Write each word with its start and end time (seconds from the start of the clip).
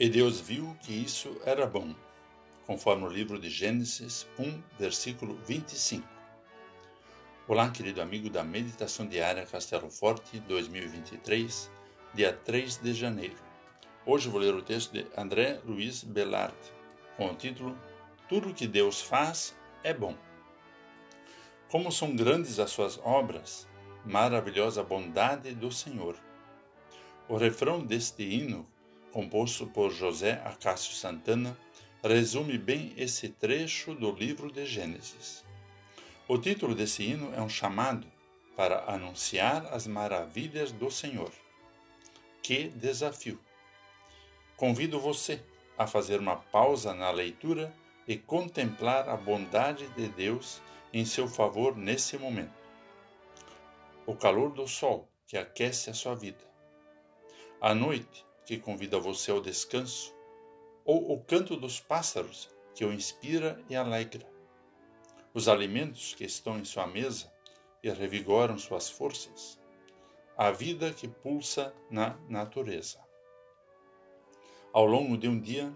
E 0.00 0.08
Deus 0.08 0.38
viu 0.38 0.76
que 0.80 0.92
isso 0.92 1.40
era 1.44 1.66
bom, 1.66 1.92
conforme 2.64 3.04
o 3.04 3.10
livro 3.10 3.36
de 3.36 3.50
Gênesis 3.50 4.28
1, 4.38 4.62
versículo 4.78 5.34
25. 5.44 6.06
Olá, 7.48 7.68
querido 7.68 8.00
amigo 8.00 8.30
da 8.30 8.44
Meditação 8.44 9.08
Diária 9.08 9.44
Castelo 9.44 9.90
Forte 9.90 10.38
2023, 10.38 11.68
dia 12.14 12.32
3 12.32 12.76
de 12.76 12.94
janeiro. 12.94 13.34
Hoje 14.06 14.28
vou 14.28 14.40
ler 14.40 14.54
o 14.54 14.62
texto 14.62 14.92
de 14.92 15.04
André 15.16 15.58
Luiz 15.64 16.04
Bellart, 16.04 16.54
com 17.16 17.32
o 17.32 17.34
título 17.34 17.76
Tudo 18.28 18.54
que 18.54 18.68
Deus 18.68 19.02
faz 19.02 19.56
é 19.82 19.92
bom. 19.92 20.16
Como 21.68 21.90
são 21.90 22.14
grandes 22.14 22.60
as 22.60 22.70
suas 22.70 23.00
obras, 23.02 23.66
maravilhosa 24.04 24.80
bondade 24.80 25.52
do 25.56 25.72
Senhor. 25.72 26.14
O 27.28 27.36
refrão 27.36 27.84
deste 27.84 28.22
hino 28.22 28.64
composto 29.12 29.66
por 29.66 29.90
José 29.90 30.40
Acácio 30.44 30.94
Santana, 30.94 31.56
resume 32.02 32.56
bem 32.56 32.92
esse 32.96 33.28
trecho 33.28 33.94
do 33.94 34.12
livro 34.12 34.50
de 34.50 34.64
Gênesis. 34.64 35.44
O 36.26 36.38
título 36.38 36.74
desse 36.74 37.02
hino 37.02 37.34
é 37.34 37.40
um 37.40 37.48
chamado 37.48 38.06
para 38.56 38.84
anunciar 38.92 39.66
as 39.72 39.86
maravilhas 39.86 40.72
do 40.72 40.90
Senhor. 40.90 41.32
Que 42.42 42.68
desafio! 42.68 43.40
Convido 44.56 45.00
você 45.00 45.42
a 45.76 45.86
fazer 45.86 46.18
uma 46.18 46.36
pausa 46.36 46.92
na 46.92 47.10
leitura 47.10 47.72
e 48.06 48.16
contemplar 48.16 49.08
a 49.08 49.16
bondade 49.16 49.86
de 49.90 50.08
Deus 50.08 50.60
em 50.92 51.04
seu 51.04 51.28
favor 51.28 51.76
nesse 51.76 52.18
momento. 52.18 52.58
O 54.06 54.16
calor 54.16 54.50
do 54.52 54.66
sol 54.66 55.08
que 55.26 55.36
aquece 55.36 55.90
a 55.90 55.94
sua 55.94 56.14
vida. 56.14 56.42
A 57.60 57.74
noite 57.74 58.24
que 58.48 58.56
convida 58.56 58.98
você 58.98 59.30
ao 59.30 59.42
descanso, 59.42 60.16
ou 60.82 61.12
o 61.12 61.22
canto 61.22 61.54
dos 61.54 61.80
pássaros 61.80 62.48
que 62.74 62.82
o 62.82 62.90
inspira 62.90 63.62
e 63.68 63.76
alegra. 63.76 64.26
Os 65.34 65.48
alimentos 65.48 66.14
que 66.14 66.24
estão 66.24 66.58
em 66.58 66.64
sua 66.64 66.86
mesa 66.86 67.30
e 67.82 67.90
revigoram 67.90 68.56
suas 68.56 68.88
forças. 68.88 69.60
A 70.34 70.50
vida 70.50 70.94
que 70.94 71.06
pulsa 71.06 71.74
na 71.90 72.16
natureza. 72.26 72.98
Ao 74.72 74.86
longo 74.86 75.18
de 75.18 75.28
um 75.28 75.38
dia, 75.38 75.70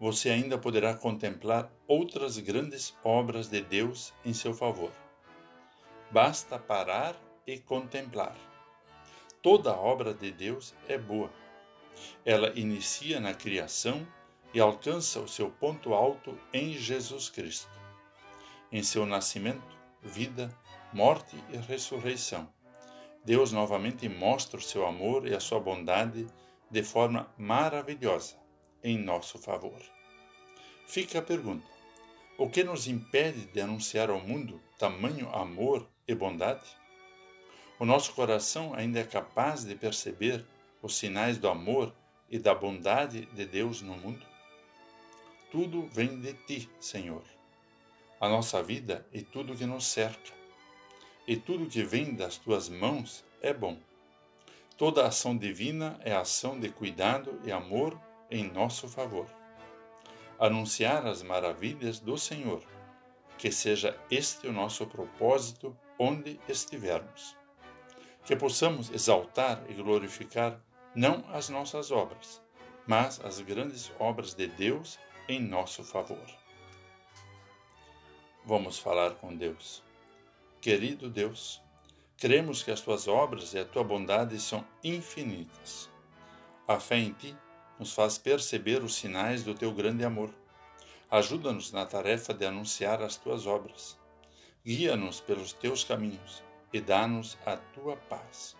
você 0.00 0.30
ainda 0.30 0.56
poderá 0.56 0.94
contemplar 0.94 1.70
outras 1.86 2.38
grandes 2.38 2.96
obras 3.04 3.48
de 3.48 3.60
Deus 3.60 4.14
em 4.24 4.32
seu 4.32 4.54
favor. 4.54 4.92
Basta 6.10 6.58
parar 6.58 7.14
e 7.46 7.58
contemplar. 7.58 8.34
Toda 9.42 9.76
obra 9.76 10.14
de 10.14 10.30
Deus 10.30 10.74
é 10.88 10.96
boa 10.96 11.30
ela 12.24 12.52
inicia 12.58 13.20
na 13.20 13.34
criação 13.34 14.06
e 14.52 14.60
alcança 14.60 15.20
o 15.20 15.28
seu 15.28 15.50
ponto 15.50 15.94
alto 15.94 16.38
em 16.52 16.72
Jesus 16.72 17.28
Cristo. 17.28 17.70
Em 18.72 18.82
seu 18.82 19.06
nascimento, 19.06 19.76
vida, 20.02 20.48
morte 20.92 21.36
e 21.52 21.56
ressurreição, 21.56 22.48
Deus 23.24 23.52
novamente 23.52 24.08
mostra 24.08 24.58
o 24.58 24.62
seu 24.62 24.86
amor 24.86 25.26
e 25.26 25.34
a 25.34 25.40
sua 25.40 25.58
bondade 25.58 26.26
de 26.70 26.82
forma 26.82 27.32
maravilhosa 27.36 28.36
em 28.82 28.98
nosso 28.98 29.38
favor. 29.38 29.82
Fica 30.86 31.18
a 31.18 31.22
pergunta: 31.22 31.66
o 32.38 32.48
que 32.48 32.62
nos 32.62 32.86
impede 32.86 33.46
de 33.46 33.60
anunciar 33.60 34.10
ao 34.10 34.20
mundo 34.20 34.60
tamanho 34.78 35.28
amor 35.34 35.88
e 36.06 36.14
bondade? 36.14 36.66
O 37.78 37.84
nosso 37.84 38.14
coração 38.14 38.72
ainda 38.74 39.00
é 39.00 39.04
capaz 39.04 39.64
de 39.64 39.74
perceber 39.74 40.46
os 40.82 40.96
sinais 40.96 41.38
do 41.38 41.48
amor 41.48 41.94
e 42.30 42.38
da 42.38 42.54
bondade 42.54 43.26
de 43.26 43.46
Deus 43.46 43.82
no 43.82 43.96
mundo? 43.96 44.24
Tudo 45.50 45.86
vem 45.86 46.20
de 46.20 46.32
ti, 46.32 46.70
Senhor. 46.80 47.22
A 48.20 48.28
nossa 48.28 48.62
vida 48.62 49.06
e 49.12 49.22
tudo 49.22 49.56
que 49.56 49.66
nos 49.66 49.86
cerca. 49.86 50.34
E 51.26 51.36
tudo 51.36 51.66
que 51.66 51.82
vem 51.82 52.14
das 52.14 52.36
tuas 52.36 52.68
mãos 52.68 53.24
é 53.40 53.52
bom. 53.52 53.78
Toda 54.76 55.06
ação 55.06 55.36
divina 55.36 55.98
é 56.04 56.14
ação 56.14 56.60
de 56.60 56.68
cuidado 56.68 57.40
e 57.44 57.50
amor 57.50 57.98
em 58.30 58.50
nosso 58.50 58.88
favor. 58.88 59.26
Anunciar 60.38 61.06
as 61.06 61.22
maravilhas 61.22 61.98
do 61.98 62.18
Senhor, 62.18 62.62
que 63.38 63.50
seja 63.50 63.98
este 64.10 64.46
o 64.46 64.52
nosso 64.52 64.86
propósito 64.86 65.76
onde 65.98 66.38
estivermos. 66.48 67.36
Que 68.26 68.34
possamos 68.34 68.90
exaltar 68.90 69.62
e 69.68 69.74
glorificar 69.74 70.60
não 70.96 71.24
as 71.32 71.48
nossas 71.48 71.92
obras, 71.92 72.42
mas 72.84 73.24
as 73.24 73.40
grandes 73.40 73.92
obras 74.00 74.34
de 74.34 74.48
Deus 74.48 74.98
em 75.28 75.40
nosso 75.40 75.84
favor. 75.84 76.26
Vamos 78.44 78.80
falar 78.80 79.12
com 79.12 79.32
Deus. 79.32 79.80
Querido 80.60 81.08
Deus, 81.08 81.62
cremos 82.18 82.64
que 82.64 82.72
as 82.72 82.80
tuas 82.80 83.06
obras 83.06 83.54
e 83.54 83.60
a 83.60 83.64
tua 83.64 83.84
bondade 83.84 84.40
são 84.40 84.66
infinitas. 84.82 85.88
A 86.66 86.80
fé 86.80 86.96
em 86.96 87.12
ti 87.12 87.36
nos 87.78 87.92
faz 87.92 88.18
perceber 88.18 88.82
os 88.82 88.96
sinais 88.96 89.44
do 89.44 89.54
teu 89.54 89.72
grande 89.72 90.04
amor. 90.04 90.34
Ajuda-nos 91.08 91.70
na 91.70 91.86
tarefa 91.86 92.34
de 92.34 92.44
anunciar 92.44 93.00
as 93.02 93.16
tuas 93.16 93.46
obras. 93.46 93.96
Guia-nos 94.64 95.20
pelos 95.20 95.52
teus 95.52 95.84
caminhos 95.84 96.44
e 96.72 96.80
dá-nos 96.80 97.38
a 97.46 97.56
tua 97.56 97.96
paz. 97.96 98.56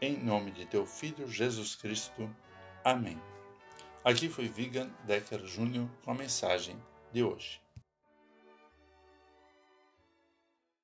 Em 0.00 0.16
nome 0.16 0.50
de 0.50 0.66
teu 0.66 0.86
Filho 0.86 1.28
Jesus 1.28 1.74
Cristo. 1.74 2.28
Amém. 2.84 3.20
Aqui 4.04 4.28
foi 4.28 4.48
Vigan 4.48 4.90
Decker 5.04 5.44
Júnior 5.44 5.88
com 6.04 6.12
a 6.12 6.14
mensagem 6.14 6.76
de 7.12 7.22
hoje. 7.22 7.60